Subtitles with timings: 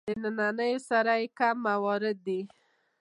[0.05, 2.39] د نننیو سره یې کم موارد دي.